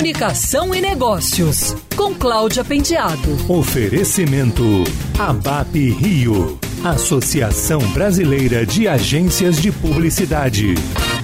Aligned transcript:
Comunicação 0.00 0.74
e 0.74 0.80
Negócios, 0.80 1.76
com 1.94 2.14
Cláudia 2.14 2.64
Pendiado. 2.64 3.36
Oferecimento 3.46 4.62
ABAP 5.18 5.90
Rio, 5.90 6.58
Associação 6.84 7.78
Brasileira 7.92 8.64
de 8.64 8.88
Agências 8.88 9.56
de 9.60 9.70
Publicidade. 9.70 10.72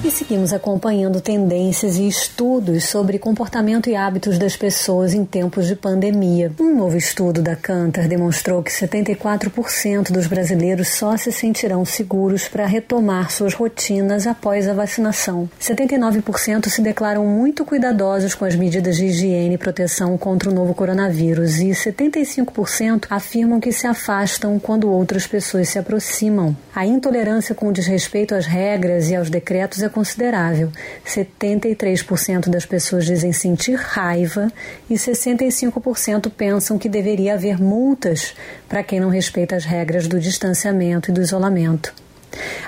E 0.05 0.11
seguimos 0.11 0.53
acompanhando 0.53 1.19
tendências 1.19 1.97
e 1.97 2.07
estudos 2.07 2.83
sobre 2.83 3.17
comportamento 3.17 3.89
e 3.89 3.95
hábitos 3.95 4.37
das 4.37 4.55
pessoas 4.55 5.15
em 5.15 5.25
tempos 5.25 5.65
de 5.65 5.75
pandemia. 5.75 6.51
Um 6.59 6.75
novo 6.75 6.95
estudo 6.95 7.41
da 7.41 7.55
Cantar 7.55 8.07
demonstrou 8.07 8.61
que 8.61 8.71
74% 8.71 10.11
dos 10.11 10.27
brasileiros 10.27 10.89
só 10.89 11.17
se 11.17 11.31
sentirão 11.31 11.83
seguros 11.83 12.47
para 12.47 12.67
retomar 12.67 13.31
suas 13.31 13.55
rotinas 13.55 14.27
após 14.27 14.67
a 14.67 14.75
vacinação. 14.75 15.49
79% 15.59 16.69
se 16.69 16.83
declaram 16.83 17.25
muito 17.25 17.65
cuidadosos 17.65 18.35
com 18.35 18.45
as 18.45 18.55
medidas 18.55 18.97
de 18.97 19.05
higiene 19.05 19.55
e 19.55 19.57
proteção 19.57 20.15
contra 20.19 20.51
o 20.51 20.53
novo 20.53 20.75
coronavírus 20.75 21.57
e 21.57 21.69
75% 21.69 23.07
afirmam 23.09 23.59
que 23.59 23.71
se 23.71 23.87
afastam 23.87 24.59
quando 24.59 24.87
outras 24.91 25.25
pessoas 25.25 25.46
se 25.47 25.79
aproximam. 25.79 26.55
A 26.73 26.85
intolerância 26.85 27.55
com 27.55 27.71
desrespeito 27.71 28.35
às 28.35 28.45
regras 28.45 29.09
e 29.09 29.15
aos 29.15 29.29
decretos 29.29 29.81
é 29.81 29.89
considerável. 29.89 30.71
73% 31.05 32.49
das 32.49 32.65
pessoas 32.65 33.05
dizem 33.05 33.31
sentir 33.31 33.75
raiva 33.75 34.51
e 34.89 34.95
65% 34.95 36.31
pensam 36.35 36.77
que 36.77 36.89
deveria 36.89 37.35
haver 37.35 37.59
multas 37.59 38.33
para 38.67 38.83
quem 38.83 38.99
não 38.99 39.09
respeita 39.09 39.55
as 39.55 39.65
regras 39.65 40.07
do 40.07 40.19
distanciamento 40.19 41.11
e 41.11 41.13
do 41.13 41.21
isolamento. 41.21 41.93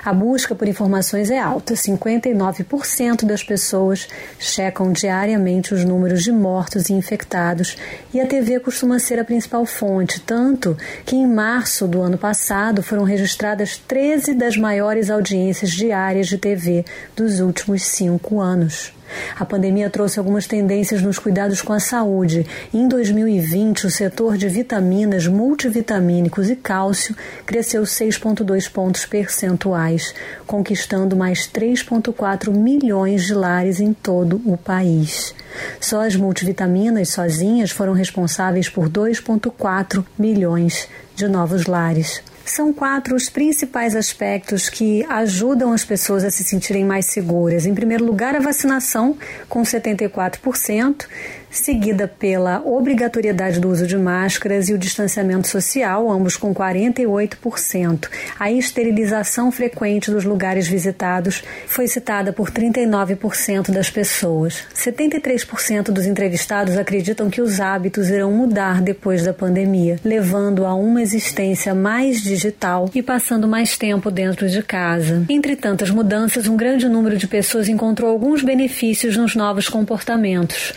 A 0.04 0.12
busca 0.12 0.54
por 0.54 0.66
informações 0.66 1.30
é 1.30 1.38
alta. 1.38 1.74
59% 1.74 3.24
das 3.24 3.42
pessoas 3.42 4.08
checam 4.38 4.92
diariamente 4.92 5.74
os 5.74 5.84
números 5.84 6.22
de 6.22 6.32
mortos 6.32 6.88
e 6.88 6.92
infectados, 6.92 7.76
e 8.12 8.20
a 8.20 8.26
TV 8.26 8.60
costuma 8.60 8.98
ser 8.98 9.18
a 9.18 9.24
principal 9.24 9.66
fonte, 9.66 10.20
tanto 10.20 10.76
que 11.04 11.16
em 11.16 11.26
março 11.26 11.86
do 11.86 12.00
ano 12.00 12.16
passado 12.16 12.82
foram 12.82 13.04
registradas 13.04 13.76
13 13.76 14.34
das 14.34 14.56
maiores 14.56 15.10
audiências 15.10 15.70
diárias 15.70 16.26
de 16.26 16.38
TV 16.38 16.84
dos 17.14 17.40
últimos 17.40 17.82
cinco 17.82 18.40
anos. 18.40 18.92
A 19.38 19.44
pandemia 19.44 19.90
trouxe 19.90 20.18
algumas 20.18 20.46
tendências 20.46 21.02
nos 21.02 21.18
cuidados 21.18 21.62
com 21.62 21.72
a 21.72 21.80
saúde. 21.80 22.46
Em 22.72 22.88
2020, 22.88 23.86
o 23.86 23.90
setor 23.90 24.36
de 24.36 24.48
vitaminas, 24.48 25.26
multivitamínicos 25.26 26.50
e 26.50 26.56
cálcio 26.56 27.16
cresceu 27.46 27.82
6,2 27.82 28.70
pontos 28.70 29.06
percentuais, 29.06 30.14
conquistando 30.46 31.16
mais 31.16 31.48
3,4 31.48 32.52
milhões 32.52 33.24
de 33.24 33.34
lares 33.34 33.80
em 33.80 33.92
todo 33.92 34.40
o 34.44 34.56
país. 34.56 35.34
Só 35.80 36.02
as 36.02 36.16
multivitaminas 36.16 37.10
sozinhas 37.10 37.70
foram 37.70 37.92
responsáveis 37.92 38.68
por 38.68 38.88
2,4 38.88 40.04
milhões 40.18 40.88
de 41.14 41.26
novos 41.28 41.66
lares. 41.66 42.22
São 42.44 42.72
quatro 42.72 43.14
os 43.14 43.28
principais 43.28 43.94
aspectos 43.94 44.68
que 44.68 45.04
ajudam 45.08 45.72
as 45.72 45.84
pessoas 45.84 46.24
a 46.24 46.30
se 46.30 46.42
sentirem 46.42 46.84
mais 46.84 47.06
seguras. 47.06 47.66
Em 47.66 47.74
primeiro 47.74 48.04
lugar, 48.04 48.34
a 48.34 48.40
vacinação, 48.40 49.16
com 49.48 49.62
74% 49.62 51.06
seguida 51.50 52.06
pela 52.06 52.62
obrigatoriedade 52.64 53.58
do 53.58 53.68
uso 53.68 53.86
de 53.86 53.96
máscaras 53.98 54.68
e 54.68 54.74
o 54.74 54.78
distanciamento 54.78 55.48
social, 55.48 56.10
ambos 56.10 56.36
com 56.36 56.54
48%. 56.54 58.08
A 58.38 58.50
esterilização 58.52 59.50
frequente 59.50 60.10
dos 60.10 60.24
lugares 60.24 60.68
visitados 60.68 61.42
foi 61.66 61.88
citada 61.88 62.32
por 62.32 62.50
39% 62.50 63.70
das 63.70 63.90
pessoas. 63.90 64.64
73% 64.74 65.90
dos 65.90 66.06
entrevistados 66.06 66.76
acreditam 66.76 67.28
que 67.28 67.42
os 67.42 67.60
hábitos 67.60 68.08
irão 68.08 68.30
mudar 68.32 68.80
depois 68.80 69.24
da 69.24 69.32
pandemia, 69.32 69.98
levando 70.04 70.64
a 70.64 70.74
uma 70.74 71.02
existência 71.02 71.74
mais 71.74 72.22
digital 72.22 72.88
e 72.94 73.02
passando 73.02 73.48
mais 73.48 73.76
tempo 73.76 74.10
dentro 74.10 74.48
de 74.48 74.62
casa. 74.62 75.24
Entre 75.28 75.56
tantas 75.56 75.90
mudanças, 75.90 76.46
um 76.46 76.56
grande 76.56 76.88
número 76.88 77.16
de 77.16 77.26
pessoas 77.26 77.68
encontrou 77.68 78.10
alguns 78.10 78.42
benefícios 78.42 79.16
nos 79.16 79.34
novos 79.34 79.68
comportamentos. 79.68 80.72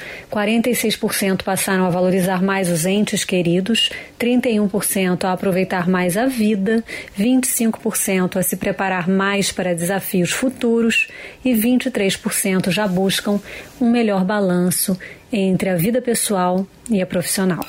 46% 0.63 1.43
passaram 1.43 1.85
a 1.85 1.89
valorizar 1.89 2.41
mais 2.41 2.69
os 2.69 2.85
entes 2.85 3.25
queridos, 3.25 3.89
31% 4.19 5.25
a 5.25 5.33
aproveitar 5.33 5.89
mais 5.89 6.15
a 6.15 6.25
vida, 6.25 6.83
25% 7.19 8.37
a 8.37 8.43
se 8.43 8.55
preparar 8.55 9.09
mais 9.09 9.51
para 9.51 9.75
desafios 9.75 10.31
futuros 10.31 11.07
e 11.43 11.53
23% 11.53 12.71
já 12.71 12.87
buscam 12.87 13.39
um 13.79 13.89
melhor 13.89 14.23
balanço 14.23 14.97
entre 15.31 15.69
a 15.69 15.75
vida 15.75 16.01
pessoal 16.01 16.65
e 16.89 17.01
a 17.01 17.05
profissional. 17.05 17.65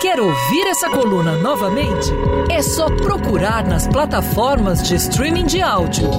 Quer 0.00 0.20
ouvir 0.20 0.66
essa 0.66 0.90
coluna 0.90 1.38
novamente? 1.38 2.10
É 2.50 2.60
só 2.60 2.90
procurar 2.90 3.66
nas 3.66 3.86
plataformas 3.86 4.86
de 4.86 4.96
streaming 4.96 5.46
de 5.46 5.62
áudio. 5.62 6.10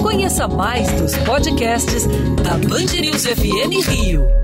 Conheça 0.00 0.46
mais 0.46 0.88
dos 0.92 1.16
podcasts 1.18 2.06
da 2.06 2.52
Band 2.52 3.00
News 3.00 3.26
FM 3.26 3.88
Rio. 3.88 4.41